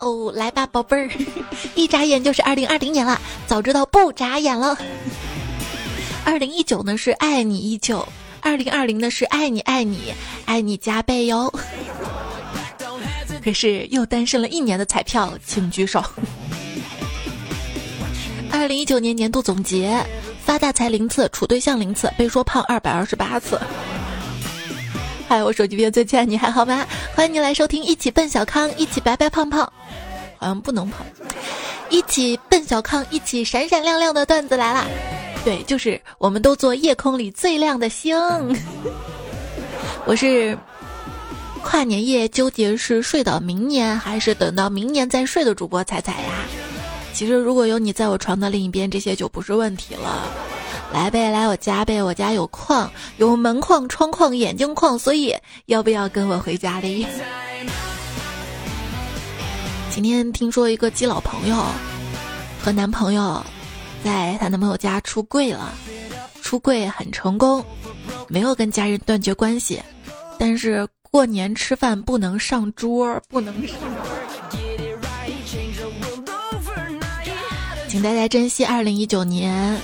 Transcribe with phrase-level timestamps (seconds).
[0.00, 1.10] 哦，来吧，宝贝儿，
[1.74, 4.76] 一眨眼就是二零二零年了，早知道不眨眼了。
[6.24, 8.06] 二零一九呢是爱你依旧，
[8.40, 10.14] 二零二零呢是爱你爱你
[10.46, 11.52] 爱你加倍哟。
[13.44, 16.02] 可是又单身了一年的彩票，请举手。
[18.50, 20.02] 二零一九年年度总结：
[20.42, 23.60] 发大财零次，处对象零次，被说胖二百二十八次。
[25.30, 26.84] 嗨我手机边最亲爱你还好吗？
[27.14, 29.60] 欢迎你来收听一起奔小康，一起白白胖胖，
[30.36, 31.06] 好像不能胖。
[31.88, 34.86] 一起奔小康，一起闪闪亮亮的段子来啦！
[35.44, 38.18] 对，就是我们都做夜空里最亮的星。
[40.04, 40.58] 我是。
[41.62, 46.44] 跨年夜纠结是睡到明年还是等到明年再睡的主播彩彩呀？
[47.12, 50.28] 其实如果有你在我床的另一边，这些就不是问题了。
[50.92, 55.34] 来呗，来我家呗，我家有矿，有门框、窗框、眼镜框，所以
[55.66, 57.06] 要不要跟我回家里？
[59.90, 61.64] 今天听说一个基佬朋友
[62.62, 63.44] 和男朋友
[64.04, 65.72] 在她男朋友家出柜了，
[66.42, 67.64] 出柜很成功，
[68.28, 69.80] 没有跟家人断绝关系，
[70.38, 70.86] 但是。
[71.12, 73.76] 过年吃饭不能上桌，不能上，
[77.88, 79.76] 请大家珍惜二零一九年，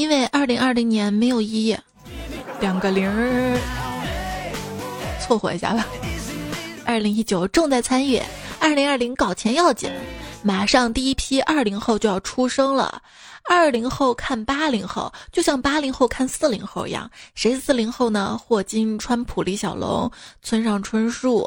[0.00, 1.76] 因为二零二零年没有一，
[2.58, 3.60] 两个零儿，
[5.20, 5.86] 凑合一下吧。
[6.86, 8.18] 二零一九重在参与，
[8.58, 9.92] 二零二零搞钱要紧，
[10.42, 13.02] 马上第一批二零后就要出生了。
[13.46, 17.10] 二零后看八零后，就像八零后看四零后一样。
[17.34, 18.40] 谁四零后呢？
[18.42, 21.46] 霍金、川普、李小龙、村上春树。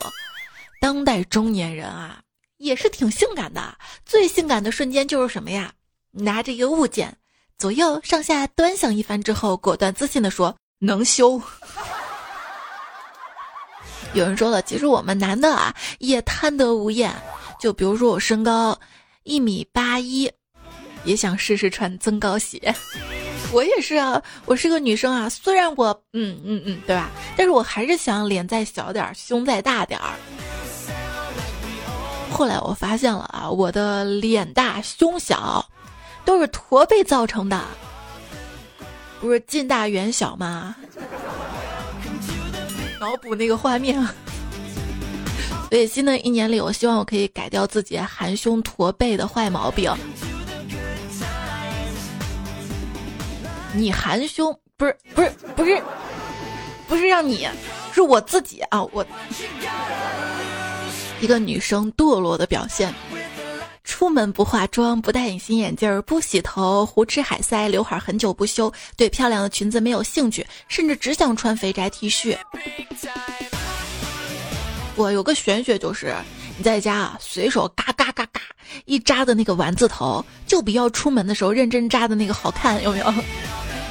[0.79, 2.19] 当代中年人啊，
[2.57, 3.75] 也是挺性感的。
[4.05, 5.73] 最性感的瞬间就是什么呀？
[6.11, 7.17] 拿着一个物件，
[7.63, 11.41] 左右上下端详一番之后，果断自信的说：“能修。
[14.13, 17.09] ”有人说了，其实我们男的啊，也贪得无厌。
[17.61, 18.77] 就比如说我身高
[19.23, 20.29] 一米八一。
[21.05, 22.59] 也想试试穿增高鞋，
[23.53, 27.09] 我也是啊，我是个女生啊，虽然我嗯嗯嗯，对吧？
[27.37, 30.19] 但是我还是想脸再小点儿，胸再大点儿。
[32.29, 35.65] 后来我发现了啊，我的脸大胸小，
[36.25, 37.61] 都是驼背造成的，
[39.19, 40.75] 不是近大远小吗？
[42.99, 44.03] 脑补那个画面。
[45.69, 49.91] 所以新的一年里，我希望我可以改掉自己含胸驼背的坏毛病。
[53.73, 55.81] 你含胸不是不是不是
[56.87, 57.49] 不是让你，
[57.91, 58.83] 是我自己啊！
[58.91, 59.03] 我
[61.19, 62.93] 一个女生堕落的表现，
[63.93, 72.35] 出门不化妆，不戴隐形眼镜，不洗头，胡吃海塞，刘海很久不修，对漂亮的裙子没有兴趣，甚至只想穿肥宅 T 恤。
[74.95, 76.11] 我有个玄学，就是
[76.57, 78.41] 你在家啊，随手嘎嘎嘎嘎
[78.85, 83.13] 一扎的那个丸子头，就比要出门的时候认真扎的那个好看，有没有？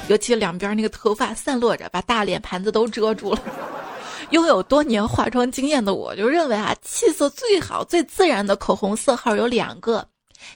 [0.09, 3.41] 尤其两边那个头发散落着，把大脸盘子都遮住了。
[4.33, 10.09] 拥有多年化妆经验的我，就认为啊，气色最好、最自然的口红色号有两个，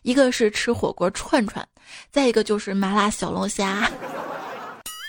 [0.03, 1.63] 一个是吃火锅串串，
[2.11, 3.91] 再一个就是麻辣小龙虾。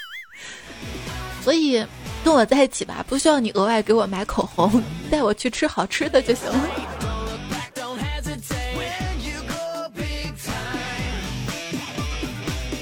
[1.41, 1.85] 所以
[2.25, 6.59] 跟我在一起吧，不需要你额外给我买口红，带我去吃好吃的就行了。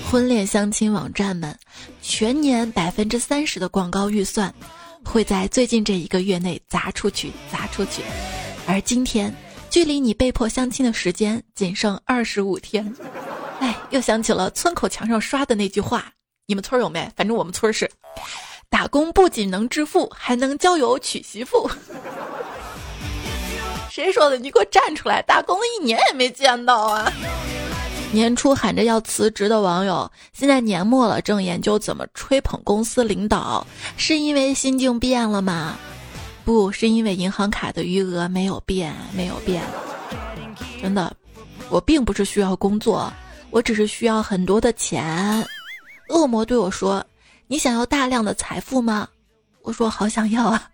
[0.10, 1.56] 婚恋相亲网站们，
[2.02, 4.52] 全年百分之三十的广告预算
[5.06, 8.02] 会在最近这一个月内砸出去，砸出去。
[8.68, 9.34] 而今天，
[9.70, 12.94] 距离你被迫相亲的时间仅剩二十五天。
[13.60, 16.12] 哎，又想起了村口墙上刷的那句话：
[16.48, 17.10] 你们村有没？
[17.16, 17.90] 反正我们村是，
[18.70, 21.70] 打工不仅能致富，还能交友娶媳妇。
[23.90, 24.38] 谁说的？
[24.38, 25.22] 你给我站出来！
[25.22, 27.10] 打工了一年也没见到啊。
[28.12, 33.66] 年初喊着要辞职的网友，现在年末了，正研究怎么吹捧公司领导，
[33.98, 35.76] 是因为心境变了吗？
[36.46, 39.62] 不是因为银行卡的余额没有变，没有变。
[40.82, 41.14] 真的，
[41.70, 43.12] 我并不是需要工作，
[43.50, 45.46] 我只是需要很多的钱。
[46.10, 47.04] 恶魔对我说
[47.48, 49.08] ：“你想要大量的财富吗？”
[49.64, 50.70] 我说：“好想要啊。”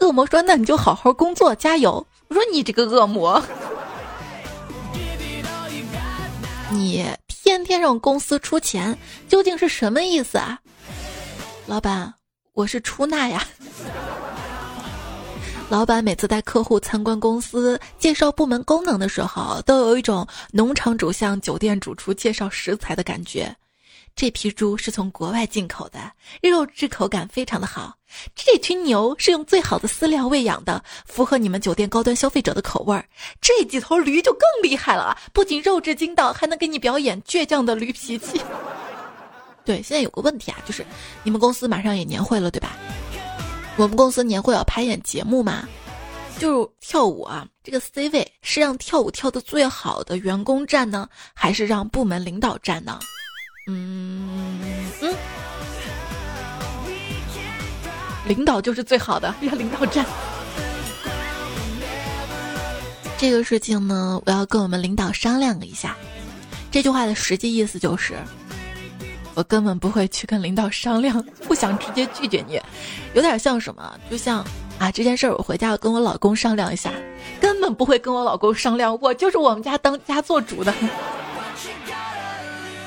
[0.00, 3.42] 恶魔说：“那你就好好工作，加油。”我说：“你这个恶魔。”
[6.72, 8.96] 你天天让公司出钱，
[9.28, 10.58] 究竟是什么意思啊？
[11.66, 12.14] 老板，
[12.54, 13.46] 我是出纳呀。
[15.68, 23.54] 老板每次带客户参观公司、介绍部门功能的时候，都有一种农场主向酒店主厨介绍食材的感觉。
[24.14, 26.12] 这批猪是从国外进口的，
[26.42, 27.96] 肉质口感非常的好。
[28.34, 33.04] 这群牛是用最好的饲料喂养的，符合你们酒店高端消费者的口味儿。
[33.40, 35.16] 这几头驴就更厉害了！
[35.32, 38.40] 不仅肉质筋道，还能给你表演倔强的驴脾气。
[39.64, 40.84] 对，现在有个问题啊，就是
[41.22, 42.76] 你们公司马上也年会了，对吧？
[43.76, 45.66] 我们公司年会要排演节目嘛，
[46.38, 47.46] 就跳舞啊。
[47.64, 52.98] 这个 C 位是让跳舞跳的最好的员工站呢，还是让部门领导站呢？
[53.68, 54.01] 嗯
[58.34, 60.06] 领导就是最好的， 让领导站。
[63.18, 65.94] 这个事情呢，我要跟我们领导商量一下。
[66.70, 68.14] 这句话的实际意思就是，
[69.34, 72.58] 我根本不会去跟领导商量， 不想直接拒绝你。
[73.12, 73.92] 有点像什么？
[74.10, 74.42] 就像
[74.78, 76.90] 啊，这件事儿我回家要跟我老公商量一下，
[77.38, 80.72] 根本不会跟我老公商量，我就是我们家当家做主的。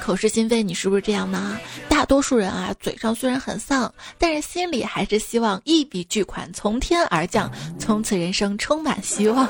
[0.05, 1.57] 口是心非，你是不是这样呢？
[1.89, 9.49] 大多数人啊，嘴上虽然很丧，但是心里还是希望一笔巨款从天而降，从此人生充满希望。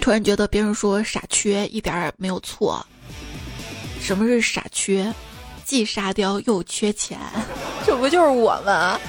[0.00, 2.86] 突然觉得别人说傻缺一点也没有错。
[4.00, 5.12] 什么是傻缺？
[5.64, 7.18] 既沙雕又缺钱，
[7.84, 9.00] 这不就是我吗？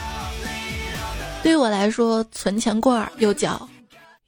[1.44, 3.70] 对于我来说，存钱罐又叫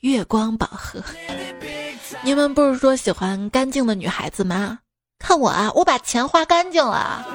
[0.01, 1.04] 月光宝盒。
[2.22, 4.80] 你们不是说喜欢干净的女孩子吗？
[5.19, 7.25] 看我啊，我把钱花干净了。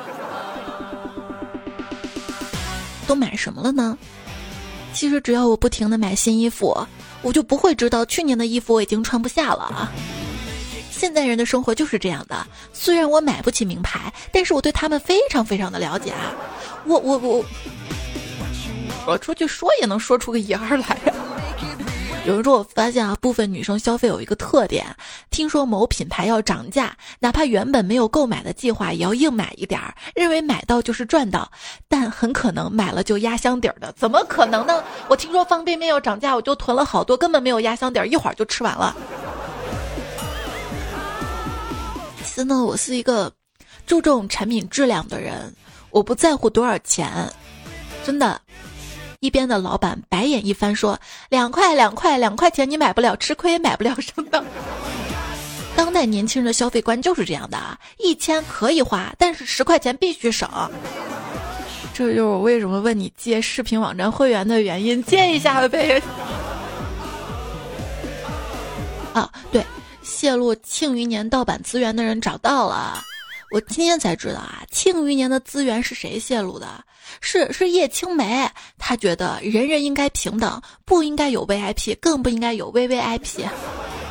[3.06, 3.99] 都买什么了呢？
[4.94, 6.75] 其实只要我不停的买新衣服，
[7.20, 9.93] 我就不会知道去年的衣服我已经穿不下了啊。
[10.90, 16.32] 现在人的生活就是这样的，虽然我买不起名牌，但是我对他们非常非常的了解啊。
[16.87, 17.44] 我我我，
[19.06, 21.14] 我出去说也能说出个一二来呀。
[22.26, 24.87] 有人说，我发现啊，部分女生消费有一个特点，
[25.29, 31.50] 听说某品牌要涨价，哪怕原本没有购买的计划，也要硬买一点儿，认为买到就是赚到，
[31.87, 34.82] 但很可能买了就压箱底儿的，怎么可能呢？
[35.09, 38.97] 我听说方便面要涨价，我就囤了好多，根本没有压箱底儿，一会儿就吃完了。
[42.25, 43.31] 其实呢，我是一个
[43.87, 45.55] 注重产品质量的人，
[45.91, 47.31] 我不在乎多少钱，
[48.03, 48.41] 真的。
[49.25, 51.00] 一边的老板白眼一翻，说
[51.31, 54.44] ：“两块两块两块钱你买不了，吃亏买不了上当。”
[55.75, 60.47] 当代年轻人的消费观就是这样的啊，一千可以花，但是十块钱必须省。
[61.94, 66.03] 这就是我为什么问你借视频网站会员的原因，借一下呗。
[69.15, 69.65] 啊，对，
[70.03, 73.03] 泄露庆余年盗版资源的人找到了。
[73.54, 76.66] 我今天才知道啊，庆余年的资源是谁泄露的？
[77.20, 83.48] 是是叶青梅，她觉得人人应该平等，不应该有 VIP，更不应该有 VVIP。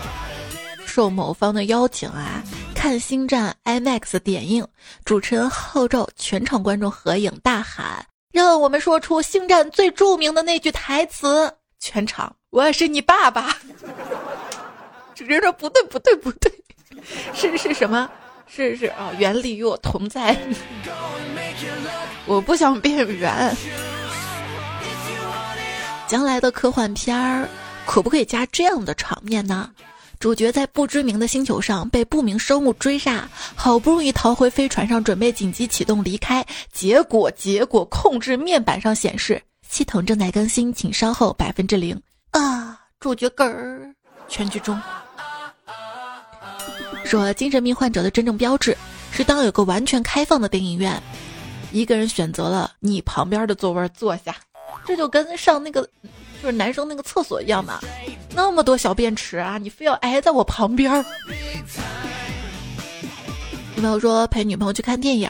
[0.87, 2.41] 受某方的邀请啊，
[2.73, 4.65] 看星战 IMAX 点映，
[5.03, 13.57] 主持人号召全场观众合影，大喊：“让我们说出星战最著名的那句台词！”全场，我是你爸爸。
[15.13, 16.49] 主持人说：“不对，不对，不对，
[17.35, 18.09] 是是什么？”
[18.55, 20.37] 是是啊，原力与我同在。
[22.27, 23.55] 我不想变圆。
[26.07, 27.49] 将来的科幻片儿
[27.87, 29.71] 可不可以加这样的场面呢？
[30.19, 41.99] 主角在不知名的星球上被不明生物追杀，好不容易逃回飞船上，准备紧急启动离开，结果结果控制面板上显示系统正在更新，请稍后百分之零
[42.31, 42.79] 啊！
[42.99, 43.93] 主角嗝儿，
[44.29, 44.79] 全剧终。
[47.05, 48.75] 说精神病患者的真正标志
[49.11, 51.01] 是当有个完全开放的电影院，
[51.71, 54.35] 一个人选择了你旁边的座位坐下，
[54.85, 55.81] 这就跟上那个
[56.41, 57.79] 就是男生那个厕所一样嘛，
[58.33, 61.05] 那么多小便池啊，你非要挨在我旁边。
[63.75, 65.29] 女朋友说陪女朋友去看电影，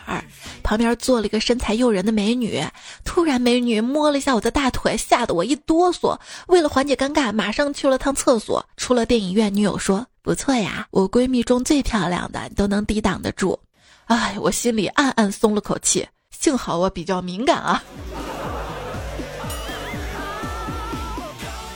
[0.62, 2.64] 旁边坐了一个身材诱人的美女，
[3.04, 6.18] 突然美女摸了一下我的大腿，吓得我一哆嗦。
[6.48, 8.66] 为了缓解尴尬，马上去了趟厕所。
[8.78, 10.06] 出了电影院，女友说。
[10.24, 13.60] 不错呀，我闺蜜中最漂亮的，你都能抵挡得住。
[14.06, 17.84] 哎，我心里暗暗松了口气，幸好我比较敏感啊。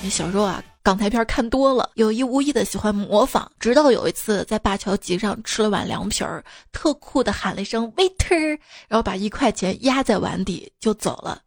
[0.10, 11.42] 小时候啊，港台片看多了，有意无意的喜欢模仿，直到有一次在灞桥集上吃了碗凉皮儿，特酷的喊了一声 waiter，然后把一块钱压在碗底就走了。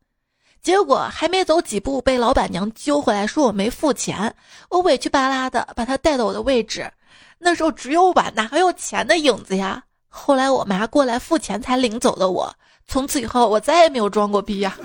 [0.62, 4.34] 结果还没走几步，被老板娘揪回来，说我没付钱。
[4.68, 6.90] 我委屈巴拉的把他带到我的位置，
[7.38, 9.82] 那时候只有碗，哪还有钱的影子呀？
[10.08, 12.54] 后来我妈过来付钱才领走的我。
[12.86, 14.76] 从此以后，我再也没有装过逼呀。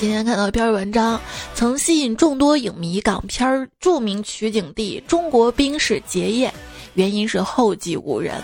[0.00, 1.20] 今天看到一篇文章，
[1.54, 3.00] 曾吸引众多影迷。
[3.00, 6.52] 港片著名取景地中国兵士结业，
[6.94, 8.42] 原因是后继无人。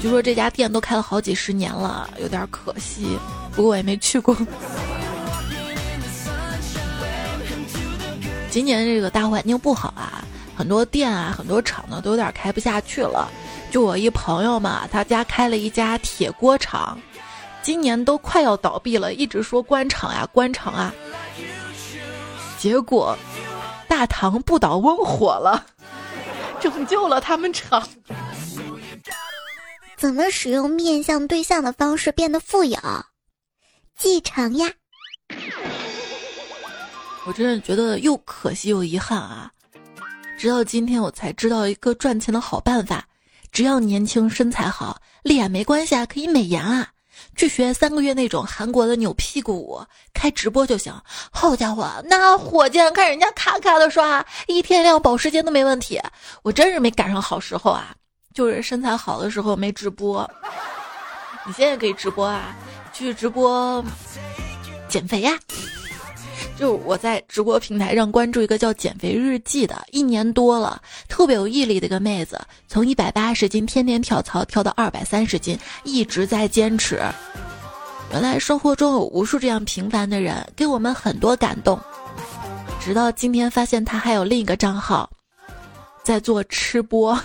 [0.00, 3.18] 据说这家店都开了好几十年了，有点可惜。
[3.54, 4.36] 不过我也没去过。
[8.50, 10.22] 今年这个大环境不好啊，
[10.56, 13.28] 很多店啊，很多厂呢都有点开不下去了。
[13.70, 16.98] 就我一朋友嘛，他家开了一家铁锅厂，
[17.60, 20.94] 今年都快要倒闭了，一直说关厂呀，关厂啊。
[22.56, 23.18] 结果
[23.86, 25.66] 大唐不倒翁火了，
[26.60, 27.86] 拯救了他们厂。
[29.98, 32.78] 怎么使用面向对象的方式变得富有？
[33.96, 34.72] 继承呀！
[37.26, 39.50] 我真的觉得又可惜又遗憾啊！
[40.38, 43.04] 直到今天我才知道一个赚钱的好办法，
[43.50, 46.92] 只要年轻身材好，脸没关系啊，可以美颜啊，
[47.34, 50.94] 去学三个月那种韩国的扭屁股舞，开直播就行。
[51.32, 56.00] 好家伙，那火箭看人家咔咔的刷，一天亮保时捷都没问题。
[56.44, 57.96] 我真是没赶上好时候啊！
[58.34, 60.28] 就是身材好的时候没直播，
[61.46, 62.56] 你现在可以直播啊，
[62.92, 63.84] 去直播
[64.88, 65.38] 减肥呀。
[66.56, 77.00] 就我在直播平台上关注一个叫“减肥日记”的，一年多了，特别有毅力的一个妹子，从一百八十斤天天跳槽跳到二百三十斤，一直在坚持。
[78.10, 81.78] 原来生活中有无数这样平凡的人，给我们很多感动。
[82.80, 85.08] 直到今天发现她还有另一个账号，
[86.02, 87.16] 在做吃播。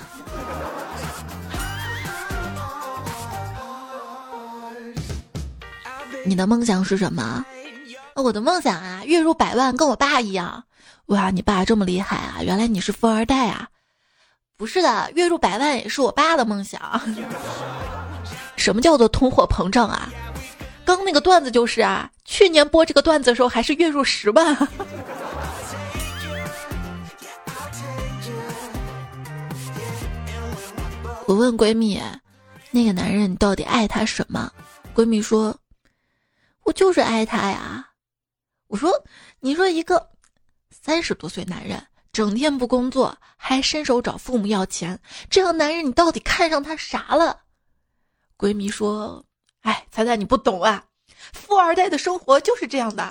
[6.26, 7.46] 你的梦想是什么？
[8.16, 10.64] 我的梦想啊，月入百万，跟我爸一样。
[11.08, 12.38] 哇，你爸这么厉害啊！
[12.42, 13.68] 原来你是富二代啊？
[14.56, 16.80] 不是的，月入百万也是我爸的梦想。
[18.56, 20.10] 什么叫做通货膨胀啊？
[20.86, 24.56] 刚那个段子就是啊，去年播这个段子的时候还是月入十万。
[31.26, 32.00] 我问闺蜜，
[32.72, 34.50] 那个男人到底爱他什么？
[34.96, 35.54] 闺蜜说。
[36.64, 37.90] 我就是爱他呀！
[38.68, 38.92] 我说，
[39.42, 40.10] 你说一个
[40.72, 47.42] 三十多岁男人整天不工作，还伸手找父母要钱，这样男人你到底看上他啥了？
[48.38, 49.26] 闺蜜说
[49.62, 50.86] ：“哎，彩彩你不懂啊，
[51.34, 53.04] 富二代的生活就是这样的。”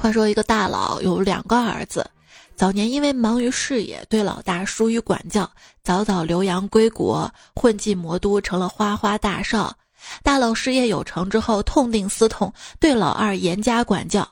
[0.00, 2.10] 话说，一个大佬有两个儿子。
[2.56, 5.50] 早年因为忙于事业，对老大疏于管教，
[5.82, 9.76] 早早留洋归国，混进魔都，成了花花大少。
[10.22, 14.26] 大佬事业有成之后，痛定思痛，对老二严加管教。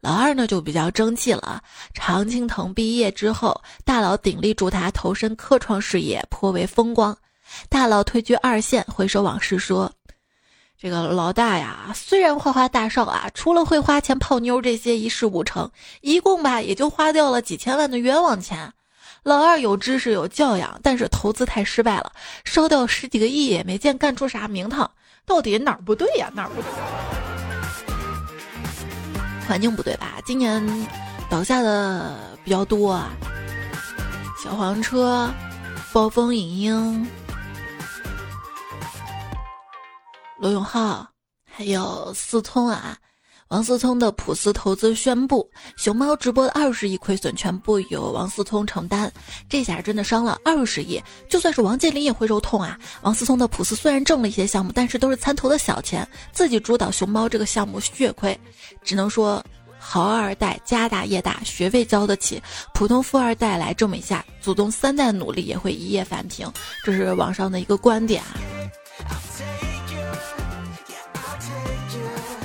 [0.00, 1.62] 老二呢就比较争气了。
[1.94, 7.16] 常青藤毕业之后，大佬鼎力助他投身科创事业，颇为风光。
[7.68, 9.90] 大佬退居二线，回首往事说。
[10.80, 15.68] 这个老大呀，虽然花花大少啊，除了会花钱泡妞这些一事无成，
[16.02, 18.72] 一共吧也就花掉了几千万的冤枉钱。
[19.24, 22.12] 老二有知识有教养，但是投资太失败了，
[22.44, 24.88] 烧掉十几个亿也没见干出啥名堂。
[25.26, 26.30] 到底哪儿不对呀？
[26.32, 26.70] 哪儿不对？
[29.48, 30.20] 环境不对吧？
[30.24, 30.64] 今年
[31.28, 33.10] 倒下的比较多啊，
[34.40, 35.28] 小黄车、
[35.92, 37.10] 暴风影音。
[40.38, 41.04] 罗永浩，
[41.44, 42.96] 还有思聪啊，
[43.48, 49.10] 王思聪的普思投资宣布，熊猫直播的二十亿亏损全部由王思聪承担，
[49.48, 52.78] 这下真的伤了二十亿，就算是王健林也会肉痛啊！
[53.02, 58.38] 王思聪的普思虽然挣了一些项目，但是都是参投的小钱，自己主导熊猫这个项目血亏，
[58.84, 59.44] 只能说
[59.76, 62.40] 好二代家大业大，学费交得起，
[62.74, 66.48] 普通富二代来这么一下，祖宗三代努力也会一夜返平，
[66.84, 68.38] 这是网上的一个观点啊。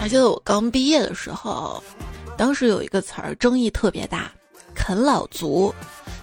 [0.03, 1.81] 还记得我刚毕业的时候，
[2.37, 4.29] 当时有一个词儿争议特别大
[4.75, 5.73] ，“啃老族”，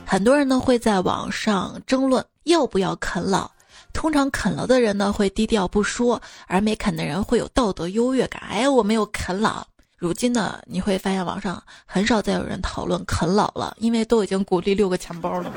[0.05, 3.51] 很多人呢会在网上争论要不要啃老。
[3.95, 8.43] 通常啃了的人呢会低调不说，而没啃的人会有道德优越感。
[8.51, 9.67] 哎，我没有啃老。
[9.97, 15.51] 如今呢，你会发现网上很少再有人讨论啃老了，因为都已经鼓励六个钱包了。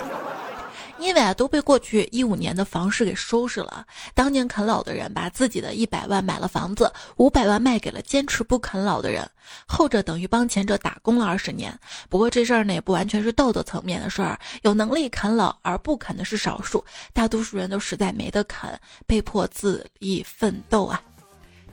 [1.04, 3.86] 因为啊，都被过去一五年的房市给收拾了。
[4.14, 9.30] 当年啃老的人把自己的一百万买了房子，五百万卖给了坚持不啃老的人，
[9.68, 11.78] 后者等于帮前者打工了二十年。
[12.08, 14.40] 不过这事儿呢，也不完全是道德层面的事儿。
[14.62, 21.02] 有能力啃老而不啃的是少数，大多数人都实在没得啃，被迫自立奋斗啊！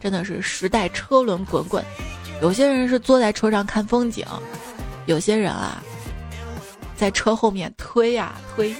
[0.01, 1.85] 真的是时代车轮滚滚，
[2.43, 4.27] 有些人是坐在车上看风景，
[5.07, 5.81] 有些人啊。
[6.97, 8.75] 在车后面推呀推。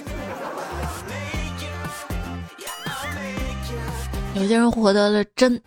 [4.33, 5.61] 有些人活得了真，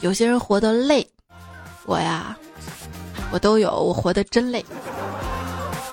[0.00, 1.06] 有些人活得累。
[1.86, 2.36] 我呀，
[3.32, 4.64] 我都有，我活得真累。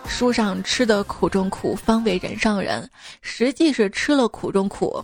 [0.08, 2.90] 书上吃的苦中苦，方为人上人，
[3.22, 5.04] 实际是吃了苦中苦，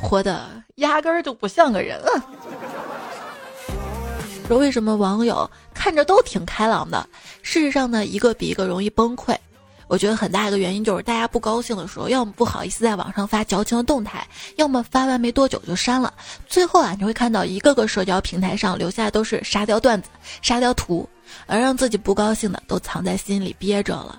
[0.00, 2.24] 活的压根儿就不像个人了。
[4.48, 7.06] 说为什么网友看着都挺开朗的，
[7.42, 9.36] 事实上呢，一个比一个容易崩溃。
[9.92, 16.10] 我觉得很大一个原因就是大家不高兴的时候，要么不好意思在网上发矫情的动态，要么发完没多久就删了。
[16.48, 20.08] 最后啊，你会看到一个个社交平台上留下都是沙雕段子、
[20.40, 21.06] 沙雕图，
[21.44, 24.18] 而让自己不高兴的都藏在心里憋着了。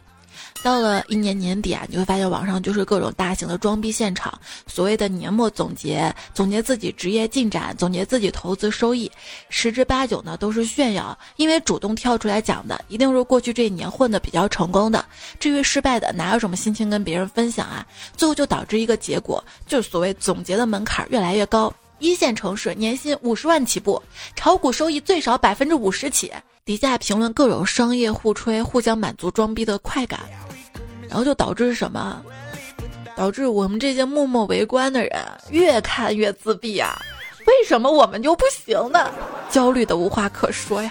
[0.63, 4.33] 到了一年年底啊，你会发现网上就是各种大型的装逼现场。
[4.65, 9.11] 所谓的年末总结，总结自己职业进展，总结自己投资收益，
[9.49, 11.15] 十之八九呢都是炫耀。
[11.35, 15.03] 因为主动跳出来讲的，一定是过去这一年混得比较成功的。
[15.37, 17.85] 至于失败的，哪有什么心情跟别人分享啊？
[18.15, 21.73] 最后就导致一个结果，就是所谓总结的门槛越来越高。
[21.99, 24.01] 一线城市年薪五十万起步，
[24.35, 26.31] 炒股收益最少百分之五十起。
[26.65, 30.21] 底下评论各种商业互吹，互相满足装逼的快感。
[31.13, 32.19] 然后就导致什么？
[33.15, 35.11] 导致我们这些默默围观的人
[35.51, 36.99] 越看越自闭啊！
[37.45, 39.11] 为什么我们就不行呢？
[39.47, 40.89] 焦虑的无话可说呀！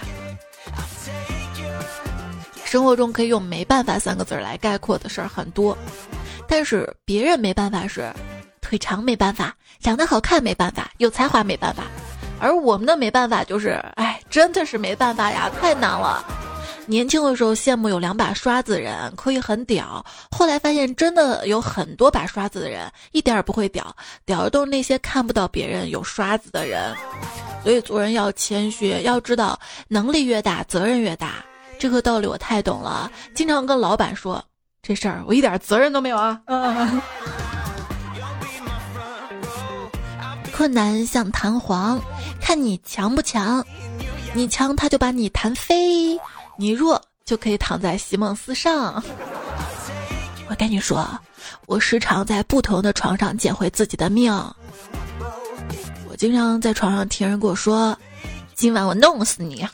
[2.63, 5.77] 生活中可以用“没办法”三个字来概括的事儿很多，
[6.47, 8.09] 但是别人没办法是
[8.61, 11.83] 腿长没办法，长得好看没办法，有才华没办法，
[12.39, 16.23] 而我们的没办法就是，哎，真的是没办法呀，太难了。
[16.85, 26.93] 年轻的时候羡慕有两把刷子的人可以很屌，后来发现真的有很多把刷子的人一点儿不会屌，屌的都是那些看不到别人有刷子的人。
[27.63, 31.35] 所以做人要谦虚，要知道能力越大责任越大，
[31.79, 33.09] 这个道理我太懂了。
[33.33, 34.43] 经常跟老板说
[34.81, 36.41] 这事儿我一点责任都没有啊。
[40.51, 41.99] 困难像弹簧，
[42.41, 43.65] 看你强不强，
[44.33, 46.19] 你强他就把你弹飞。
[46.63, 49.03] 你弱就可以躺在席梦思上。
[50.49, 51.05] 我跟你说，
[51.65, 54.31] 我时常在不同的床上捡回自己的命。
[56.07, 57.93] 我经常在床上听人跟我说
[58.55, 59.67] ：“今晚我弄死你。”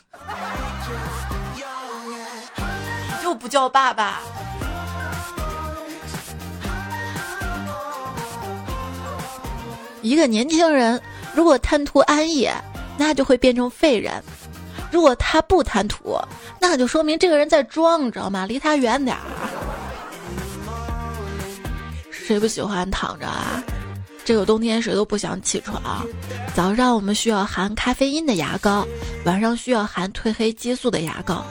[3.22, 4.20] 又不叫爸爸。
[10.02, 11.00] 一个年轻人
[11.36, 12.50] 如果贪图安逸，
[12.98, 14.12] 那就会变成废人；
[14.90, 16.18] 如果他不贪图，
[16.60, 18.46] 那就说明这个人在装，你知道吗？
[18.46, 19.22] 离他远点儿。
[22.10, 23.62] 谁不喜欢躺着啊？
[24.24, 26.06] 这个冬天谁都不想起床。
[26.54, 28.86] 早上我们需要含咖啡因的牙膏，
[29.24, 31.44] 晚上需要含褪黑激素的牙膏。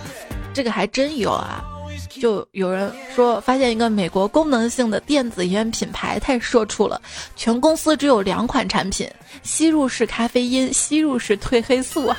[0.53, 1.63] 这个还真有啊！
[2.09, 7.01] 就有人说发现一个美国功能性的电子烟品牌太社畜了，
[7.35, 9.09] 全公司只有两款产品：
[9.43, 12.17] 吸入式咖啡因，吸入式褪黑素啊。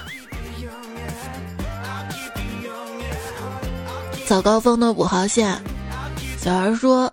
[4.30, 5.60] 早高峰的五号线，
[6.38, 7.12] 小孩说：“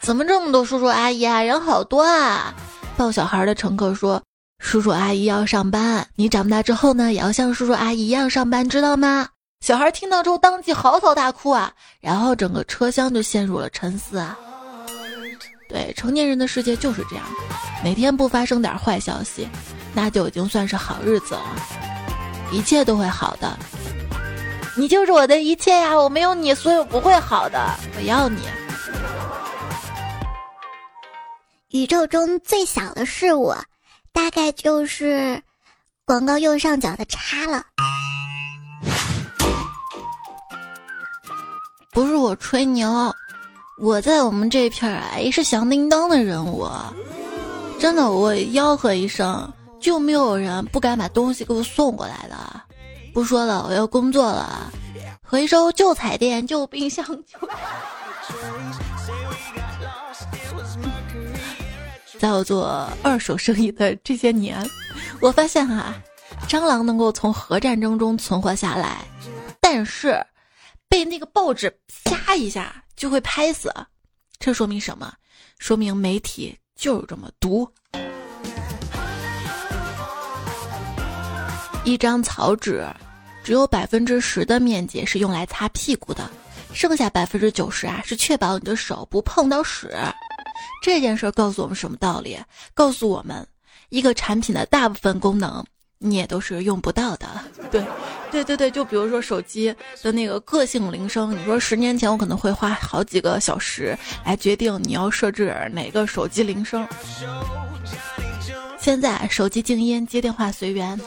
[0.00, 1.42] 怎么这么多叔叔阿姨啊？
[1.42, 2.54] 人好多啊！”
[2.96, 4.22] 抱小孩的乘客说
[4.64, 9.28] ：“叔叔阿姨要上班，你长大之后呢，也要像叔叔阿姨一样上班，知道吗？”
[9.60, 11.70] 小孩听到之后当即嚎啕大哭啊！
[12.00, 14.34] 然后整个车厢就陷入了沉思啊。
[15.68, 17.26] 对，成年人的世界就是这样，
[17.84, 19.46] 每天不发生点坏消息，
[19.92, 21.42] 那就已经算是好日子了，
[22.50, 23.54] 一切都会好的。
[24.76, 25.96] 你就是我的一切呀！
[25.96, 27.58] 我没有你，所以我不会好的。
[27.96, 28.40] 我要你。
[31.68, 33.54] 宇宙中最小的事物，
[34.12, 35.40] 大概就是
[36.04, 37.64] 广告右上角的叉了。
[41.92, 43.14] 不是我吹牛，
[43.78, 46.68] 我在我们这片儿啊也是响叮当的人物。
[47.78, 52.53] 真的，我吆喝一声，就没有人不敢把东西给我送过来的。
[53.14, 54.72] 不说了，我要工作了。
[55.22, 57.38] 回收旧彩电、旧冰箱、旧……
[62.18, 64.68] 在我做二手生意的这些年，
[65.20, 65.94] 我发现哈，
[66.48, 69.04] 蟑螂能够从核战争中存活下来，
[69.60, 70.26] 但是
[70.88, 71.72] 被那个报纸
[72.04, 73.72] 啪一下就会拍死。
[74.40, 75.14] 这说明什么？
[75.58, 77.68] 说明媒体就是这么毒。
[81.84, 82.84] 一张草纸。
[83.44, 86.30] 只有百分之十的面积是用来擦屁股的，
[86.72, 89.94] 剩下百分之九十啊是确保你的手不碰到屎。
[90.82, 92.38] 这件事告诉我们什么道理？
[92.72, 93.46] 告诉我们，
[93.90, 95.62] 一个产品的大部分功能，
[95.98, 97.28] 你也都是用不到的。
[97.70, 97.84] 对，
[98.32, 103.94] 对对对，就比如说手机的那个个性铃声，你说十年前我可能会花好几个小时
[104.24, 106.88] 来决定你要设置哪个手机铃声，
[108.80, 110.98] 现在手机静音，接电话随缘。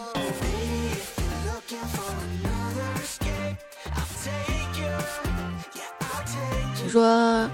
[6.88, 7.50] 说，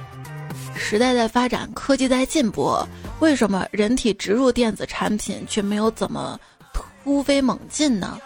[0.76, 2.78] 时代在发展，科技在进步，
[3.20, 6.40] 为什么人体植入电子产品却没有怎么
[7.04, 8.18] 突飞猛进呢？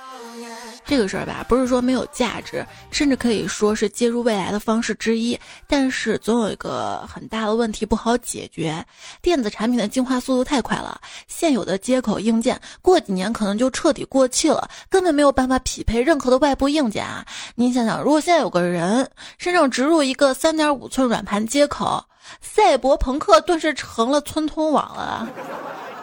[0.88, 5.38] 这个事儿吧，不是说没有价值，甚至可以说是接入未来的方式之一。
[5.68, 8.84] 但是总有一个很大的问题不好解决：
[9.22, 17.26] 电子产品的进化速度太快了，现有的接口硬件过几年可能就彻底过气了，根本没有办法匹配任何的外部硬件啊！
[17.56, 22.02] 您想想，如果现在有个人身上植入一个三点五寸软盘接口，
[22.40, 25.28] 赛博朋克顿时成了村通网了。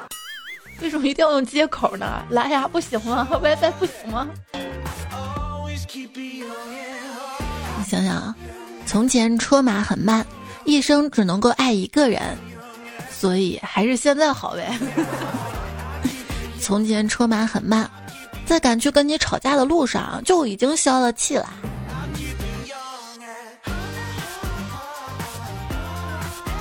[0.82, 2.22] 为什么一定要用接口呢？
[2.28, 3.26] 蓝牙不行吗？
[3.40, 4.28] WiFi 不行吗？
[7.94, 8.34] 想想啊，
[8.86, 10.26] 从前车马很慢，
[10.64, 12.20] 一生只能够爱一个人，
[13.08, 14.76] 所以还是现在好呗。
[16.60, 17.88] 从前车马很慢，
[18.44, 21.48] 在赶去跟你吵架的路上就已经消了气了。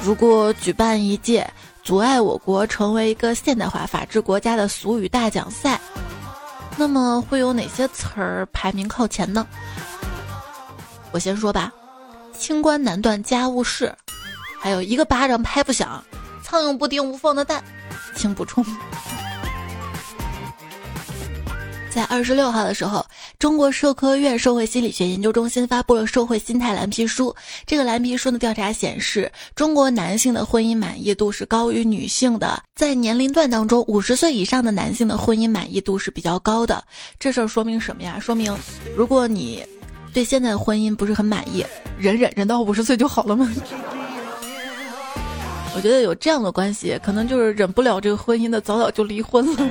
[0.04, 1.50] 如果举办一届
[1.82, 5.82] 阻碍我国成为一个现代化法治国家的俗语大奖赛。
[6.76, 9.48] 那么会有哪些词儿排名靠前呢？
[11.14, 11.72] 我先说吧，
[12.36, 13.96] 清官难断家务事，
[14.60, 16.04] 还有一个巴掌拍不响，
[16.44, 17.64] 苍蝇不叮无缝的蛋，
[18.16, 18.66] 请补充。
[21.92, 23.06] 在二十六号的时候，
[23.38, 27.28] 中国社科院社会心理学研究中心发布了《社会心态蓝皮书》。
[27.68, 32.60] 这个蓝皮书的调查显示，中国男性的婚姻满意度是高于女性的。
[32.74, 36.84] 在年龄段当中，五十岁以上的男性的婚姻满意度是比较高的。
[37.20, 38.20] 这事儿说明什么呀？
[38.20, 38.58] 说明
[38.98, 39.64] 如果你
[40.14, 41.66] 对现在的婚姻不是很满意，
[41.98, 43.52] 忍忍忍到五十岁就好了吗？
[45.76, 49.70] 我觉得有这样的关系，可能就是忍不了这个婚姻的，早早就离婚了。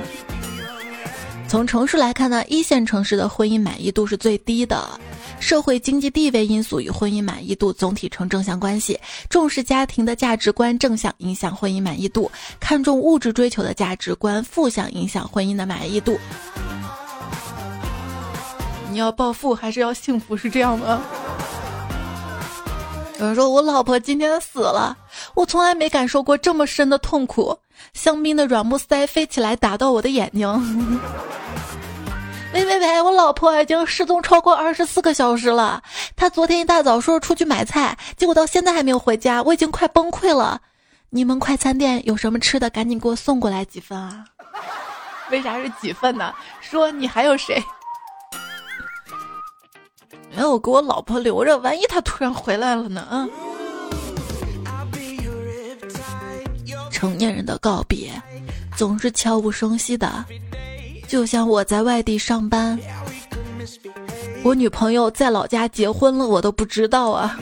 [1.47, 4.99] 从城市来看呢，一线城市的婚姻满意度是最低的，
[5.39, 12.29] 社会经济地位因素与婚姻满意度总体呈正向关系，重视家庭的价值观正向影响婚姻满意度，
[12.59, 16.19] 看重物质追求的价值观负向影响婚姻的满意度。
[18.93, 20.37] 你要暴富还是要幸福？
[20.37, 21.01] 是这样吗？
[23.19, 24.95] 有人说我老婆今天死了，
[25.33, 27.57] 我从来没感受过这么深的痛苦，
[27.95, 31.01] 香槟的软木塞飞起来打到我的眼睛。
[32.53, 33.01] 喂喂喂！
[33.01, 35.81] 我老婆已经失踪超过二十四个小时了。
[36.15, 40.61] 她昨天一大早说出去买菜，结果到现在还没有回家，我已经快崩溃了。
[41.09, 44.23] 你们快餐店有什么吃的，赶紧给我送过来几份啊！
[45.31, 46.31] 为啥是几份呢？
[46.61, 47.63] 说你还有谁？
[50.35, 53.01] 没有给我老婆留着，万一她突然回来了呢？
[53.01, 53.27] 啊。
[56.91, 58.11] 成年人的告别，
[58.77, 60.23] 总是悄无声息的。
[61.07, 62.79] 就像我在外地上班，
[64.43, 67.37] 我女朋友在老家结婚了，我都不知道啊。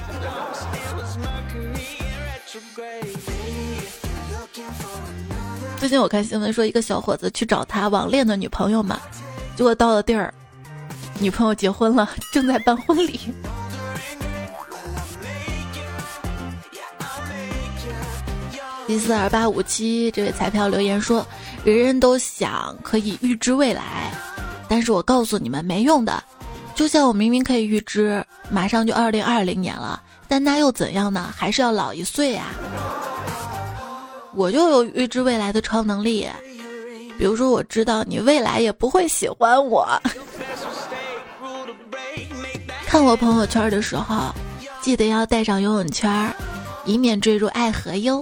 [5.79, 8.99] 最近我看新闻说，一个小伙子去找他网恋的女朋友嘛，
[9.55, 10.33] 结果到了地儿，
[11.21, 13.19] 女朋友结婚了， 正在办婚礼。
[18.87, 21.25] 一四二八五七这位彩票留言说。
[21.63, 24.11] 人人都想可以预知未来，
[24.67, 26.23] 但是我告诉你们没用的。
[26.73, 31.31] 就像我明明可以预知马上就二零二零年了，但那又怎样呢？
[31.37, 32.47] 还是要老一岁呀。
[34.33, 36.27] 我就有预知未来的超能力，
[37.19, 39.87] 比如说我知道你未来也不会喜欢我。
[42.91, 44.35] 看我朋友圈的时候，
[44.81, 46.29] 记得要带上游泳圈，
[46.83, 48.21] 以免坠入爱河哟。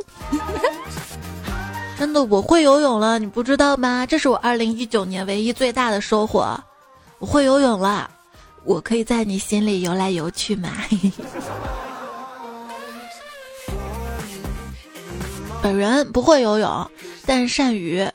[1.98, 4.06] 真的，我会游泳了，你不知道吗？
[4.06, 6.56] 这是我二零一九年唯一最大的收获，
[7.18, 8.12] 我会游泳了，
[8.64, 10.70] 我可以在你心里游来游去嘛。
[15.64, 16.92] 本人不会游泳，
[17.26, 18.08] 但善于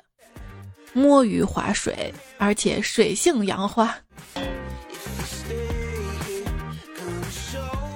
[0.92, 3.92] 摸鱼划水，而且水性杨花。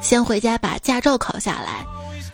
[0.08, 1.84] 先回家把驾照考下来，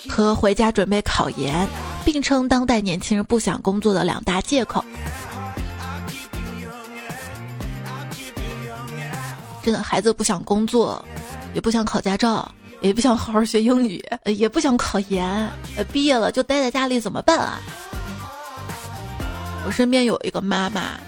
[0.08, 1.66] 和回家准备考研。
[2.04, 4.84] 并称当代年轻人不想工作的两大借口。
[9.64, 11.04] 真的，孩子不想工作，
[11.52, 12.48] 也不想考驾照，
[12.80, 15.50] 也不想好好学英语，也不想考研。
[15.92, 17.58] 毕业了就待在家里怎么办啊？
[19.66, 21.00] 我身边有一个妈妈，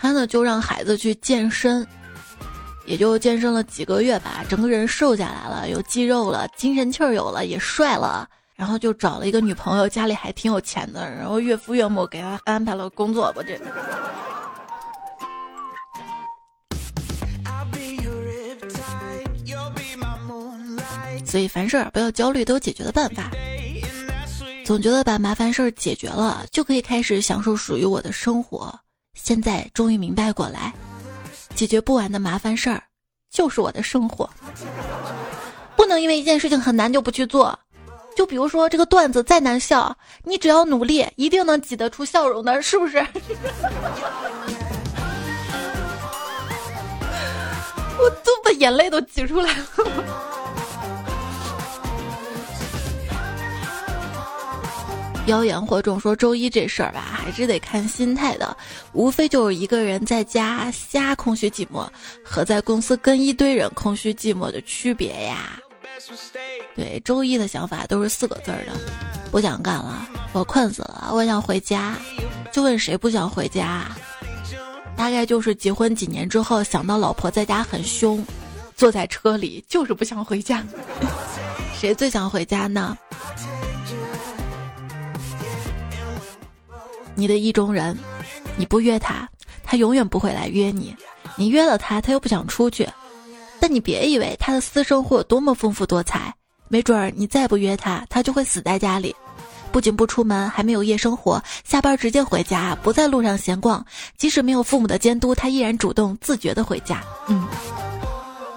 [0.00, 1.86] 她呢就让孩子去健身，
[2.88, 8.26] 也就健身了几个月吧，整个人瘦下来了，有肌肉了，精神气儿有了，也帅了。
[8.56, 13.56] 然后就找了一个女朋友，家里还挺有钱的，然后岳父岳母给他安排了工作吧，这。
[21.26, 23.30] 所以凡事不要焦虑，都有解决的办法。
[24.64, 28.74] 总觉得把麻烦事儿解决了，就可以开始享受属于我的生活。
[29.14, 30.72] 现在终于明白过来，
[31.58, 32.80] 解决不完的麻烦事儿，
[33.32, 34.30] 就是我的生活。
[35.74, 37.58] 不能因为一件事情很难就不去做。
[38.16, 39.92] 就比如说这个段子再难笑，
[40.22, 42.98] 你只要努力，一定能挤得出笑容的，是不是？
[47.98, 49.64] 我都把眼泪都挤出来了。
[55.28, 58.56] 妖言惑众说周一这事儿吧，还是得看心态的，
[58.94, 61.86] 无非就是一个人在家瞎空虚寂寞，
[62.24, 65.60] 和在公司跟一堆人空虚寂寞的区别呀。
[66.74, 68.72] 对，周一的想法都是四个字儿的，
[69.30, 71.94] 不想干了，我困死了，我想回家。
[72.50, 73.84] 就问谁不想回家？
[74.96, 78.24] 大概就是结婚几年之后，想到老婆在家很凶，
[78.74, 80.64] 坐在车里就是不想回家。
[81.78, 82.96] 谁最想回家呢？
[87.18, 87.98] 你的意中人，
[88.56, 89.28] 你不约他，
[89.64, 90.94] 他永远不会来约你；
[91.34, 92.88] 你约了他，他又不想出去。
[93.58, 96.32] 但你别以为他的私生活有多么丰富多彩，
[96.68, 99.16] 没准儿你再不约他，他就会死在家里，
[99.72, 103.84] 不仅不出门，还没有夜生活，下班直接回家，不在路上闲逛。
[104.16, 107.02] 即使没有父母的监督，他依然主动自觉的回家。
[107.26, 107.44] 嗯，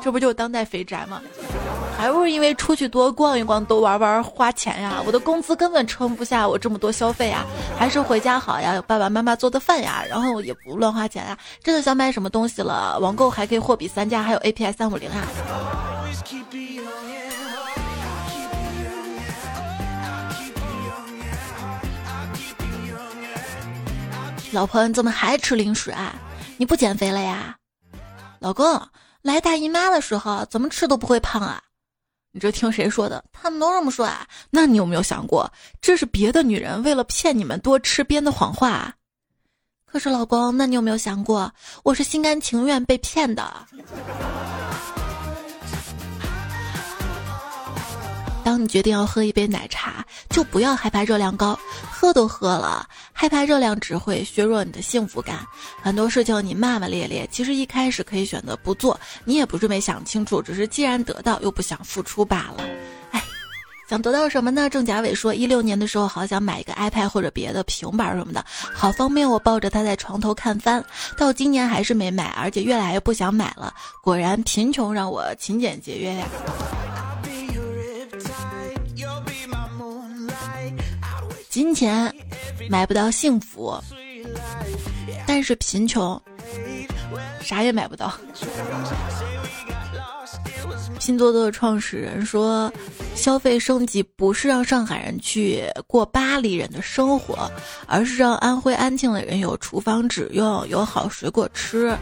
[0.01, 1.21] 这不就是当代肥宅吗？
[1.95, 5.01] 还不是因为出去多逛一逛、多玩玩花钱呀？
[5.05, 7.45] 我的工资根本撑不下我这么多消费呀，
[7.77, 11.37] 还是回家好呀，有爸爸妈妈做的饭呀，然后也不乱花钱呀。
[11.63, 15.27] 真的想买什么东西了，网购还可以货比三家，还有 API 三五零啊。
[24.51, 26.15] 老婆，你怎么还吃零食啊？
[26.57, 27.55] 你不减肥了呀？
[28.39, 28.65] 老公，
[29.21, 31.61] 来大姨妈的时候怎么吃都不会胖啊？
[32.31, 33.23] 你这听谁说的？
[33.33, 34.25] 他们都这么说啊？
[34.49, 38.95] 那你有没有想过，这是别的女人为了骗你们多吃编的谎话？
[39.85, 41.53] 可是老公，那你有没有想过，
[41.83, 43.67] 我是心甘情愿被骗的？
[48.43, 51.57] 当你决定要喝一杯奶茶，就不要害怕热量高，
[51.91, 55.39] 喝都喝了，害怕热量只会削弱你的幸福感。
[55.81, 62.63] 很多事情你骂骂咧咧，其实一开始可以选择不做，你也不是没想清楚，只是既然得到又不想付出罢了。
[63.11, 63.21] 哎，
[63.87, 64.69] 想得到什么呢？
[64.69, 70.83] 郑甲伟说，一六年的时候好想买一个 iPad 或者别的平板什么的，好方便我抱着它在床头看番。
[71.15, 73.73] 到今年还是没买，而且越来越不想买了。
[74.01, 76.25] 果然贫穷让我勤俭节约呀。
[81.61, 82.11] 金钱
[82.67, 83.79] 买不到幸福，
[85.27, 86.19] 但是贫穷
[87.39, 88.11] 啥也买不到。
[90.97, 92.73] 拼多多的创始人说
[93.13, 97.47] ：“消费升级不是让上海人去过巴黎人的生活，
[97.85, 101.95] 而是让安徽安庆的人有厨房纸用，有好水果吃。”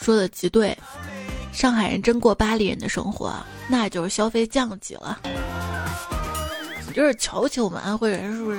[0.00, 0.78] 说的极对，
[1.52, 3.34] 上海人真过巴黎人的生活。
[3.68, 5.18] 那就是消费降级了，
[6.96, 8.58] 你这是瞧起我们安徽人是不是？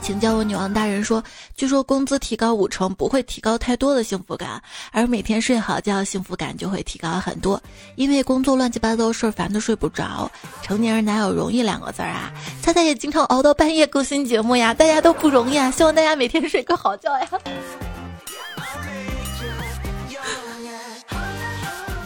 [0.00, 1.22] 请教我女王大人说，
[1.54, 4.62] 据说工资提高五成不会提高太多的幸福感，
[4.92, 7.62] 而每天睡好觉，幸福感就会提高很多。
[7.96, 10.30] 因为工作乱七八糟的事儿烦的睡不着，
[10.62, 12.32] 成年人哪有容易两个字儿啊？
[12.62, 15.70] 猜猜也经常熬到半夜更新节目呀，大家都不容易啊！
[15.70, 17.28] 希望大家每天睡个好觉呀。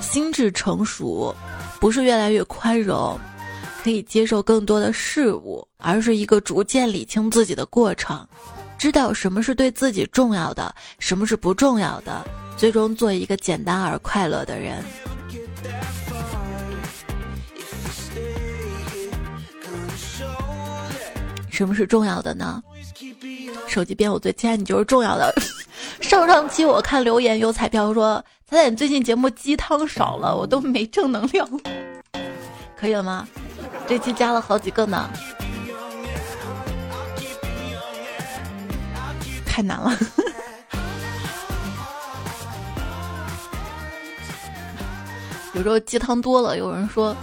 [0.00, 1.33] 心智成熟，
[1.81, 3.19] 不是越来越宽容，
[3.83, 8.25] 可以接受更多的事物，而是一个逐渐理清自己的过程，
[8.77, 12.23] 知道什么是对自己重要的，什么是不重要的，
[12.55, 14.85] 最终做一个简单而快乐的人。
[21.49, 22.62] 什么是重要的呢？
[23.66, 25.35] 手机边，我最亲爱你就是重要的。
[26.01, 31.48] 上上期我看留言有彩票说，彩彩你最近节目鸡汤少了，我都没正能量，
[32.76, 33.28] 可以了吗？
[33.86, 35.08] 这期加了好几个呢，
[39.46, 39.96] 太难了。
[45.52, 47.14] 有时候鸡汤多了，有人说，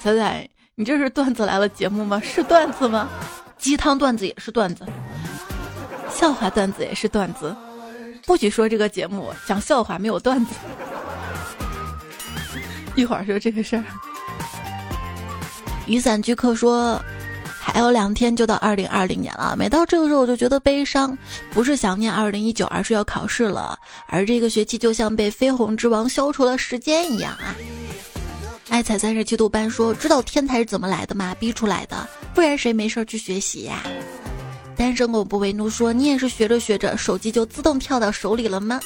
[0.00, 2.20] 彩彩你这是段子来了节目吗？
[2.22, 3.08] 是段子吗？
[3.58, 4.86] 鸡汤段子也是段子，
[6.08, 7.52] 笑话段子也是段子。
[8.26, 10.54] 不许说这个节目讲笑话没有段子。
[12.94, 13.84] 一会儿说这个事儿。
[15.86, 17.00] 雨伞居客说。
[17.62, 21.16] 还有两天就到二零二零年了，每到这个时候我就觉得悲伤，
[21.52, 23.78] 不是想念二零一九，而是要考试了。
[24.08, 27.54] 而这个学期就像被绯红之王消除了时间一样啊！
[28.70, 31.32] 爱彩三十七度班说：“知道天才是怎么来的吗？
[31.38, 33.84] 逼出来的，不然谁没事去学习呀？”
[34.80, 38.80] 单身狗不为奴说：“你也是学着学着，手机就自动跳到手里了吗？”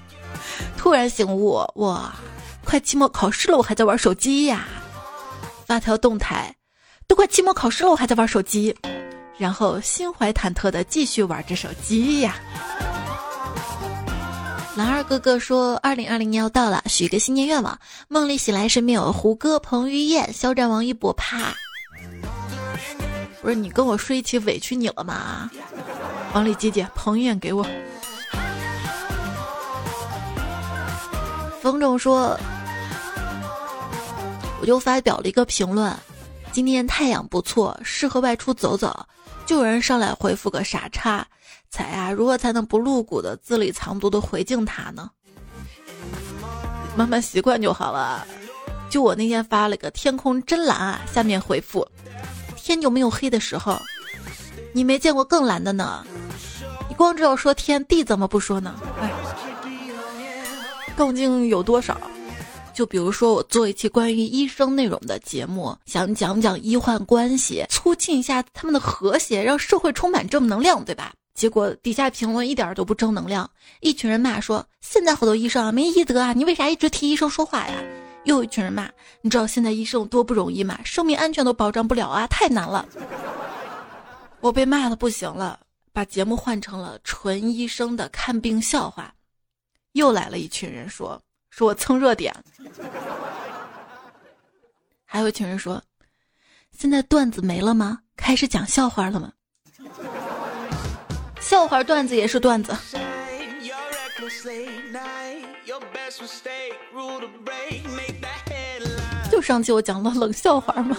[0.78, 2.10] 突然醒悟，哇，
[2.64, 4.66] 快期末考试了，我还在玩手机呀！
[5.66, 6.54] 发条动态。
[7.06, 8.74] 都快期末考试了，我还在玩手机，
[9.36, 12.36] 然后心怀忐忑的继续玩着手机呀。
[14.74, 17.78] 蓝二哥哥说：“二零二零年要到了，许个新年愿望。
[18.08, 21.12] 梦里醒来，身边有胡歌、彭于晏、肖战、王一博。
[21.12, 21.54] 啪！
[23.44, 25.50] 不是你跟我睡一起委屈你了吗？
[26.32, 27.62] 往里挤挤，彭于晏给我。”
[31.60, 32.40] 冯总说
[34.62, 35.94] ：“我就发表了一个评论。”
[36.52, 38.98] 今天太阳不错，适合外出走走。
[39.44, 41.26] 就有人上来回复个傻叉，
[41.68, 45.10] 才啊，如何才能不露骨的字里藏毒的回敬他呢？
[46.96, 48.26] 慢慢习惯就好了。
[48.88, 51.86] 就我那天发了个天空真蓝啊，下面回复
[52.64, 53.78] 天就没有黑的时候，
[54.72, 56.02] 你没见过更蓝的呢。
[56.88, 58.74] 你光知道说天地怎么不说呢？
[58.98, 59.12] 哎，
[60.96, 62.00] 动静有多少？
[62.72, 71.12] 就比如说，我做一期关于医生内容的节目，想讲讲医患关系，促进一下他们的和谐，让社会充满正能量，对吧？
[71.34, 73.48] 结果底下评论一点都不正能量，
[73.80, 77.74] 一群人骂说：“现在好多医生啊，没医德啊，你为啥一直替医生说话呀？”
[78.24, 78.90] 又一群人骂
[79.22, 80.78] ：“你知道现在医生有多不容易吗？
[80.84, 82.86] 生命安全都保障不了啊，太难了。”
[84.40, 85.58] 我被骂的不行了，
[85.92, 89.14] 把节目换成了纯医生的看病笑话，
[89.92, 91.20] 又来了一群人说。
[91.50, 92.34] 说我蹭热点，
[95.04, 95.80] 还有一群人说，
[96.76, 98.00] 现在段子没了吗？
[98.16, 99.32] 开始讲笑话了吗？
[101.40, 102.76] 笑话段子也是段子。
[109.30, 110.96] 就上期我讲了冷笑话吗？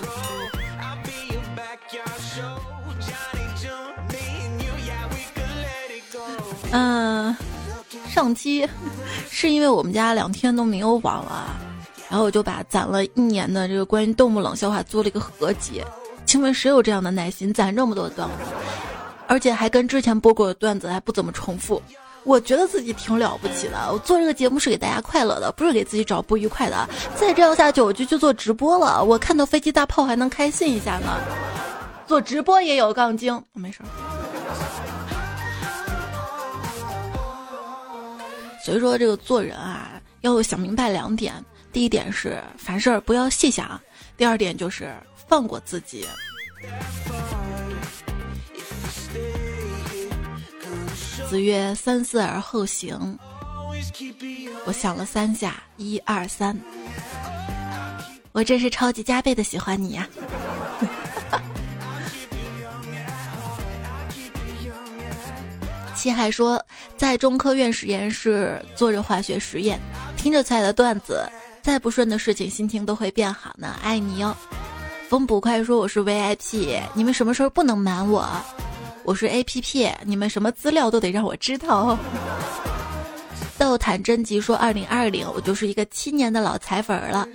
[6.72, 7.36] 嗯。
[8.10, 8.66] 上期
[9.30, 11.54] 是因为我们家两天都没有网了，
[12.10, 15.84] 然后我就把攒了一年的这个关于动物冷笑话做了一个合集。
[16.26, 18.36] 请问谁有这样的耐心攒这么多段子，
[19.28, 21.82] 而且还跟之前播过的段子还不怎么重复？
[22.26, 23.78] 我觉得自己挺了不起的。
[23.94, 26.90] 我做这个节目是给大家快乐的，不是给自己找不愉快的。
[27.16, 29.04] 再这样下去，我就去做直播了。
[29.04, 31.20] 我看到飞机大炮还能开心一下呢。
[32.08, 33.80] 做直播也有杠精，没事。
[38.64, 41.34] 所以说，这个做人啊，要想明白两点：
[41.72, 43.80] 第一点是凡事不要细想；
[44.18, 44.92] 第二点就是
[45.28, 46.08] 放过自己。
[51.30, 53.18] 子曰：“三思而后行。”
[54.66, 56.58] 我想了三下，一二三，
[58.32, 60.08] 我真是超级加倍的喜欢你呀！
[65.96, 66.64] 七海说，
[66.98, 69.80] 在中科院实验室做着化学实验，
[70.16, 71.28] 听着菜的段子，
[71.62, 73.76] 再不顺的事情，心情都会变好呢。
[73.84, 74.36] 爱你哟。
[75.10, 78.28] 风捕快说我是 VIP，你们什么时候不能瞒我？
[79.06, 82.00] 我是 APP，你们什么资料都得让我知道哦。
[83.58, 87.28] 豆坦真吉说，二零二零我就是一个七年的老彩粉了。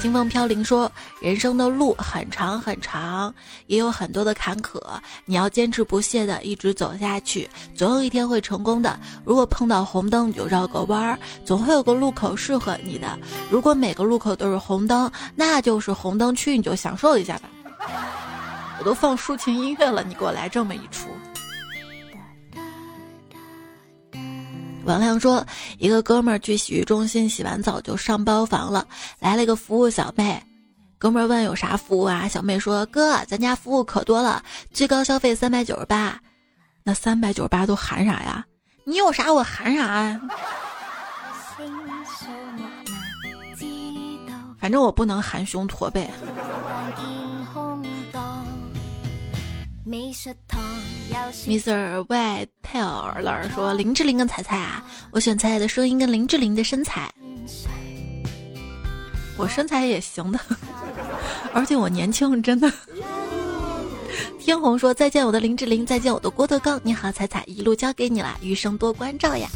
[0.00, 3.34] 清风飘零说：“人生的路很长很长，
[3.66, 4.80] 也有很多的坎坷，
[5.24, 8.98] 你要坚持不懈的一直走下去，总有一天会成功的。
[9.24, 13.18] 如果碰到红灯，你就绕个弯儿，总会有个路口适合你的。
[13.50, 17.48] 如果每个路口都是红灯，那就是红灯区，你就享受一下吧。
[18.78, 21.08] 我都放抒情音乐了，你给我来这么一出。”
[24.84, 25.46] 王亮说
[25.80, 28.86] ：“一个哥们儿去洗浴中心洗完澡就上包房了，
[29.18, 30.42] 来了一个服务小妹。
[30.98, 32.28] 哥们儿问有啥服务啊？
[32.28, 36.20] 小妹说：哥，咱家服务可多了，最高消费三百九十八。
[36.82, 38.44] 那三百九十八都含啥呀？
[38.84, 40.20] 你有啥我含啥啊？
[44.60, 46.10] 反正我不能含胸驼背。”
[51.46, 52.04] Mr.
[52.08, 57.12] Y Taylor 说：“林志玲跟彩彩啊，我选彩彩的声音跟林志玲的身材，
[59.36, 60.40] 我身材也行的。
[61.54, 62.70] ”而且我年轻，真的。
[64.40, 66.80] 天虹说：“再见，我的林志玲，再见，我的郭德纲。
[66.82, 69.48] 你好，彩彩，一路交给你啦，余生多关照呀。”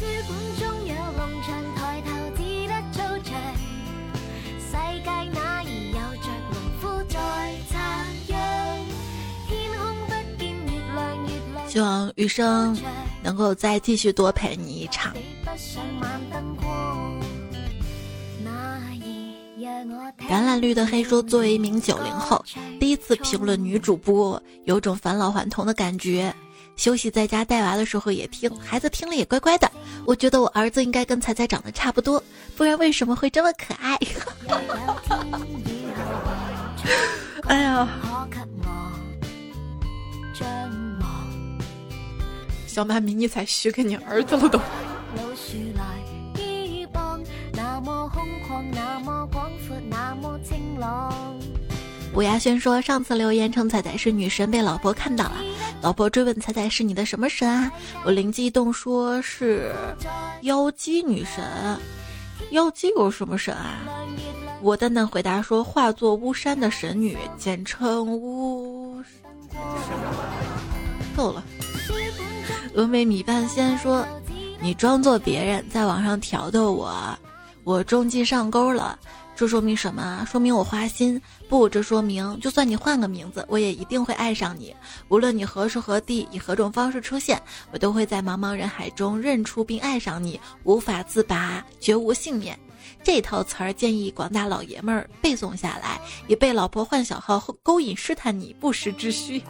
[11.79, 12.77] 希望余生
[13.23, 15.13] 能够再继续多陪你一场。
[20.27, 22.43] 橄榄绿的黑说：“作为一名九零后，
[22.81, 26.35] 第一次评论女主播，有种返老还童的感觉。
[26.75, 29.71] 休息在家带娃的时候也听，孩子听了也乖乖的。
[30.05, 32.21] 我觉得我儿子应该跟彩彩长得差不多，
[32.57, 33.97] 不然为什么会这么可爱？”
[37.47, 37.87] 哎呀！
[42.69, 44.61] 小马迷你才许给你儿子了都。
[52.13, 55.37] 吴亚轩说：“上次留言称彩彩是女神，被老婆看到了。
[55.81, 57.71] 老婆追问彩彩是你的什么神啊？
[58.05, 59.73] 我灵机一动，说是
[60.41, 61.43] 妖姬女神。
[62.51, 63.79] 妖姬有什么神啊？
[64.61, 69.01] 我淡淡回答说，化作巫山的神女，简称巫。
[71.17, 71.43] 够了。”
[72.75, 74.05] 峨眉米饭仙说
[74.61, 77.17] ：“你装作别人，在网上挑逗我，
[77.63, 78.97] 我中计上钩了。
[79.35, 80.25] 这说明什么？
[80.29, 81.19] 说明我花心。
[81.47, 84.75] 不，这说明就算你换个名字，我也一定会爱上你。
[85.07, 87.41] 无论你何时何地，以何种方式出现，
[87.71, 92.57] 我都会在茫茫人海中认出并爱上你，无法自拔，绝无幸免。”
[93.01, 99.41] 这套词儿建议广大老爷们儿背诵下来，以被老婆换小号勾引试探你不时之需。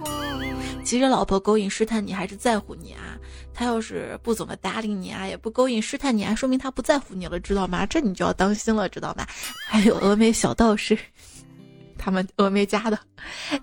[0.90, 3.16] 其实老婆勾引试探你还是在乎你啊，
[3.54, 7.86] 他要是不怎么搭理你啊，也不勾引试探你啊，说明他不在乎你了，知道吗？
[7.86, 9.24] 这你就要当心了，知道吗？
[9.68, 10.98] 还有峨眉小道士，
[11.96, 12.98] 他们峨眉家的，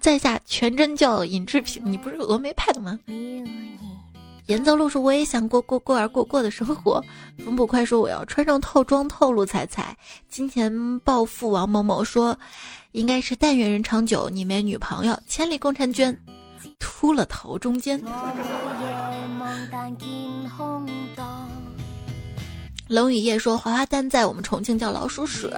[0.01, 2.97] 在下全真教尹志平，你不是峨眉派的吗？
[4.47, 7.03] 严泽路说：“我也想过过过而过过的生活。”
[7.45, 9.97] 冯捕快说：“我要穿上套装透露彩彩。”
[10.31, 12.39] 金钱暴富王某某说
[12.93, 16.17] ：“应该是但愿人长久，你没女朋友，千里共婵娟，
[16.79, 18.03] 秃了头中间。”
[22.89, 25.53] 冷雨夜说：“滑滑蛋在我们重庆叫老鼠屎。”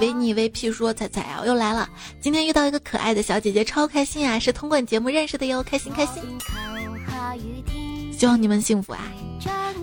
[0.00, 1.88] 维尼 VP 说：“彩彩啊，又来了！
[2.20, 4.38] 今天遇到一个可爱的小姐姐，超开心啊！
[4.38, 6.22] 是通过你节目认识的哟，开心开心。”
[8.12, 9.00] 希望你们幸福啊！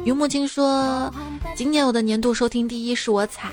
[0.05, 1.11] 于木青说，
[1.55, 3.49] 今年我的年度收听第一是我彩，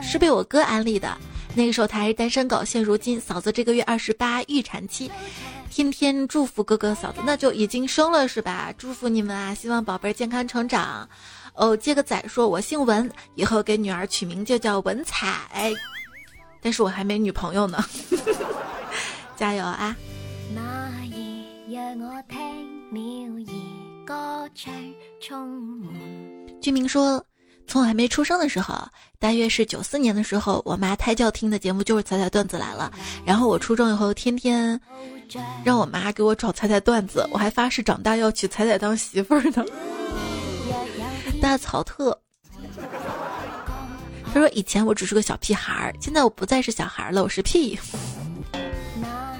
[0.00, 1.14] 是被我哥安利的。
[1.54, 5.10] 那个时候他还是单身狗，现如今嫂子这个月二十八，预产期，
[5.70, 8.72] 天天祝福哥哥嫂子，那就已经生了是吧？
[8.78, 9.54] 祝福你们啊！
[9.54, 11.08] 希望宝贝健康成长。
[11.54, 15.74] 哦，接个仔说，我姓文，以后给女儿取名就叫文采，
[16.62, 17.84] 但是我还没女朋友呢，
[19.36, 19.96] 加油啊！
[26.60, 27.24] 居民说，
[27.68, 28.74] 从我还没出生的时候，
[29.18, 32.90] 大约是九四年的时候，我妈胎教听的节目就是彩彩段子来了。
[33.24, 34.80] 然后我出生以后，天天
[35.62, 39.64] 让我妈给我找彩彩段子，我还发誓长大要娶彩彩当媳妇儿呢。
[41.40, 42.18] 大草特，
[44.32, 47.78] 他说以前我只是个小屁孩儿，现在我不再是小孩了，我是屁。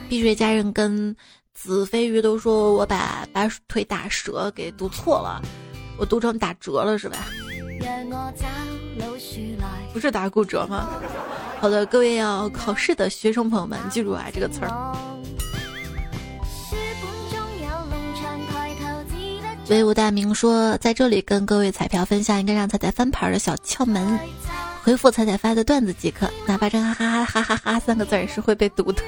[0.09, 1.17] 碧水佳人跟。
[1.61, 5.43] 子飞鱼都说我把把腿打折给读错了，
[5.99, 7.27] 我读成打折了是吧？
[9.93, 10.89] 不是打骨折吗？
[11.61, 14.97] 好的，各位要考试的学生朋友们，记住啊这个词儿。
[19.69, 24.19] 威武大明说，在这里跟各位彩票分享一个让彩彩翻牌的小窍门：
[24.83, 29.03] 回复彩彩发的段子即可，哪怕这哈哈哈哈哈三个字也是会被读的。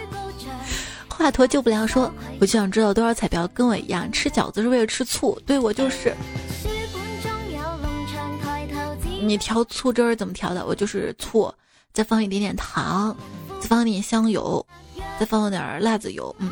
[1.08, 6.14] 华佗救不了，说我就想知道多少彩票跟我一样吃饺子是为了吃醋，对我就是。
[9.20, 10.66] 你调醋汁儿怎么调的？
[10.66, 11.52] 我就是醋，
[11.92, 13.16] 再放一点点糖，
[13.60, 14.64] 再放点香油，
[15.18, 16.50] 再放点辣子油，嗯。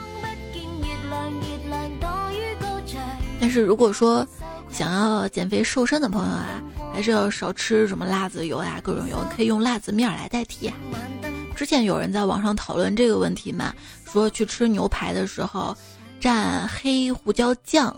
[3.40, 4.26] 但是如果说
[4.70, 6.60] 想要减肥瘦身的朋友啊，
[6.92, 10.72] 还是要少吃什么辣子油啊，各种油，可以用辣子面来代替。
[11.56, 13.72] 之前有人在网上讨论这个问题嘛，
[14.04, 15.76] 说去吃牛排的时候
[16.20, 17.96] 蘸黑胡椒酱，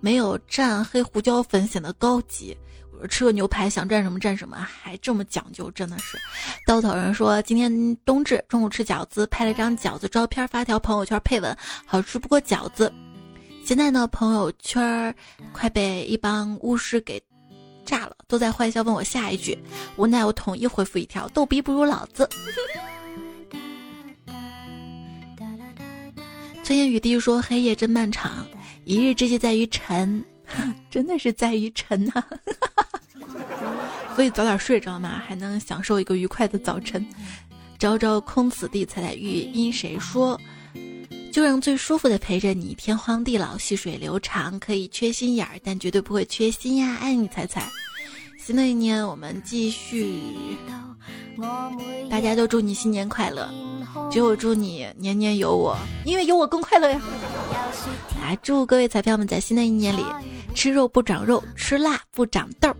[0.00, 2.56] 没有蘸黑胡椒粉显得高级。
[3.00, 6.18] 我吃个牛排想蘸什么蘸什么，还这么讲究，真的是。
[6.66, 12.92] 刀头人说今天冬至中午吃饺子，拍了张饺子照片发条朋友圈配文，好吃不过饺子。
[13.64, 15.14] 现在呢朋友圈
[15.52, 17.22] 快被一帮巫师给
[17.84, 19.58] 炸了，都在坏笑问我下一句，
[19.96, 22.28] 无奈我统一回复一条逗逼不如老子。
[26.62, 28.46] 尊言雨滴说：“黑夜真漫长，
[28.84, 30.22] 一日之计在于晨，
[30.90, 32.24] 真的是在于沉呐。
[34.16, 37.06] 所以早点睡着嘛，还能享受一个愉快的早晨。
[37.78, 40.40] 朝朝空此地，采采玉，因谁说？
[41.30, 44.58] 就让最舒服的陪着你，天荒地老，细水流长。
[44.58, 46.96] 可以缺心眼儿，但绝对不会缺心呀。
[47.00, 47.68] 爱你彩彩。
[48.48, 50.22] 新的一年，我们继续。
[52.08, 53.46] 大家都祝你新年快乐。”
[54.10, 55.76] 只有祝你年年有我，
[56.06, 56.98] 因为有我更快乐呀！
[58.22, 60.02] 来，祝各位彩票们在新的一年里
[60.54, 62.74] 吃肉不长肉，吃辣不长痘。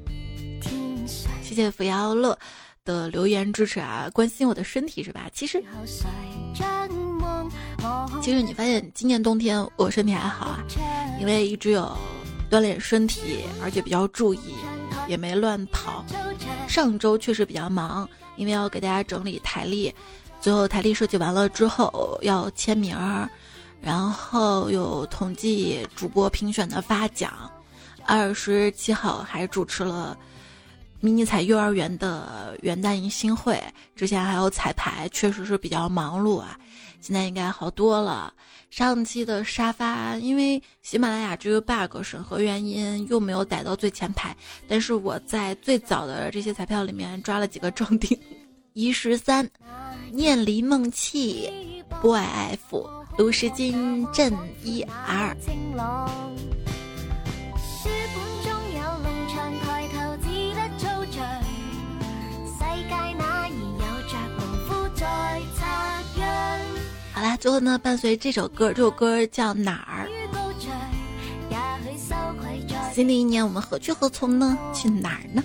[1.43, 2.39] 谢谢扶摇乐
[2.83, 5.29] 的留言支持啊，关心我的身体是吧？
[5.35, 5.63] 其实，
[8.23, 10.65] 其实你发现今年冬天我身体还好啊，
[11.21, 11.95] 因为一直有
[12.51, 14.55] 锻炼身体，而且比较注意，
[15.09, 16.05] 也没乱跑。
[16.69, 19.93] 上周确实比较忙，因为要给大家整理台历。
[20.41, 22.97] 最后台历设计完了之后要签名，
[23.81, 27.51] 然后有统计主播评选的发奖。
[28.07, 30.17] 二十七号还主持了
[31.01, 33.63] 迷你彩幼儿园的元旦迎新会，
[33.97, 36.59] 之前还有彩排，确实是比较忙碌啊。
[37.01, 38.33] 现在应该好多了。
[38.71, 44.37] 上期的沙发因为喜马拉雅这个 bug 审核原因又没有逮到最前排，
[44.69, 48.19] 但是我在最早的这些彩票里面抓了几个中底。
[48.75, 49.49] 一十三。
[50.11, 52.89] 念离梦气，boy f，
[53.19, 54.33] 卢石金镇
[54.65, 55.37] 一 r。
[67.29, 70.09] 啦，最后呢，伴随这首歌，这首歌叫哪儿？
[72.95, 74.57] 新的一年我们何去何从呢？
[74.75, 75.43] 去哪儿呢？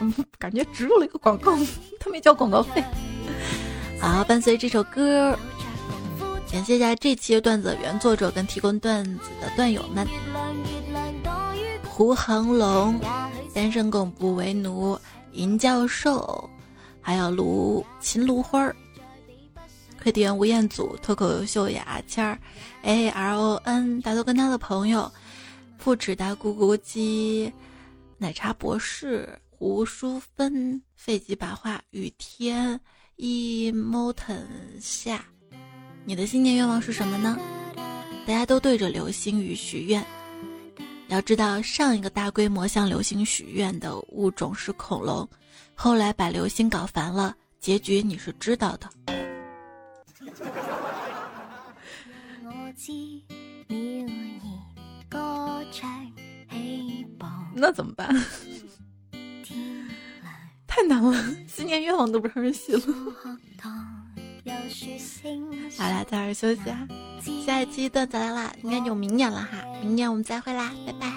[0.00, 1.56] 嗯，感觉植入了一个广告。
[2.00, 2.82] 他没交广告费。
[4.02, 5.38] 好，伴随这首歌，
[6.50, 10.04] 感谢一下这期段子的原作者跟提供段子的段友们：
[11.84, 12.98] 胡恒龙、
[13.54, 14.98] 单身狗不为奴、
[15.32, 16.50] 银教授，
[17.00, 18.74] 还有卢秦芦花儿、
[20.02, 22.38] 快递员吴彦祖、脱口秀雅谦儿、
[22.82, 25.10] A R O N、大头跟他的朋友、
[25.76, 27.52] 不止大咕咕鸡、
[28.16, 29.28] 奶茶博士。
[29.60, 32.80] 胡淑芬、废吉白话、雨天、
[33.16, 34.46] emoton
[34.80, 35.24] 下，
[36.04, 37.36] 你的新年愿望是什么呢？
[38.24, 40.06] 大家都对着流星雨许愿。
[41.08, 45.28] 要知道，上一个大规模向流星许愿的物种是恐龙，
[45.74, 48.88] 后来把流星搞烦了，结局你是知道的。
[57.54, 58.08] 那怎么办？
[60.66, 61.12] 太难了，
[61.48, 62.80] 新年愿望都不让人许了。
[65.76, 66.86] 好啦，早点休息啊！
[67.44, 71.08] 下一期段子来啦，应该有明年了哈，明年我们再会啦，拜拜。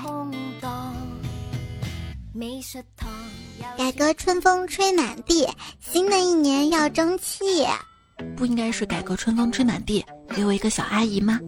[3.78, 5.47] 改革春风吹满地，
[5.80, 7.45] 新的一年要争气。
[8.36, 10.05] 不应该是改革春风吹满地，
[10.36, 11.39] 给我一个小阿姨吗？